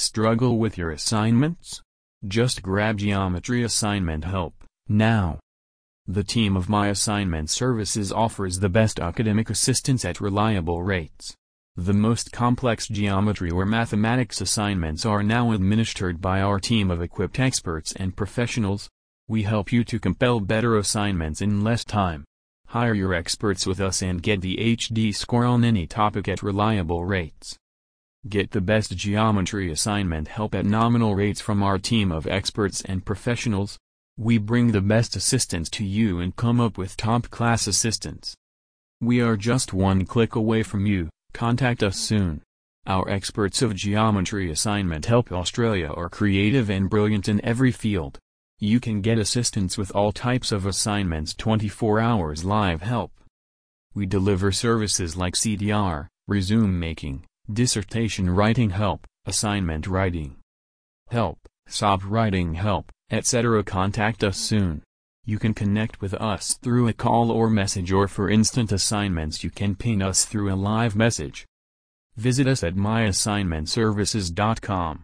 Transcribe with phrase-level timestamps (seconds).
[0.00, 1.82] Struggle with your assignments?
[2.26, 4.54] Just grab Geometry Assignment Help,
[4.88, 5.38] now.
[6.06, 11.34] The team of My Assignment Services offers the best academic assistance at reliable rates.
[11.76, 17.38] The most complex geometry or mathematics assignments are now administered by our team of equipped
[17.38, 18.88] experts and professionals.
[19.28, 22.24] We help you to compel better assignments in less time.
[22.68, 27.04] Hire your experts with us and get the HD score on any topic at reliable
[27.04, 27.58] rates.
[28.28, 33.02] Get the best geometry assignment help at nominal rates from our team of experts and
[33.02, 33.78] professionals.
[34.18, 38.34] We bring the best assistance to you and come up with top-class assistance.
[39.00, 42.42] We are just one click away from you, contact us soon.
[42.86, 48.18] Our experts of Geometry Assignment Help Australia are creative and brilliant in every field.
[48.58, 53.12] You can get assistance with all types of assignments 24 hours live help.
[53.94, 60.36] We deliver services like CDR, resume making, dissertation writing help, assignment writing
[61.08, 63.62] help, SOP writing help, etc.
[63.62, 64.82] Contact us soon.
[65.24, 69.50] You can connect with us through a call or message or for instant assignments you
[69.50, 71.46] can ping us through a live message.
[72.16, 74.98] Visit us at myassignmentservices.com.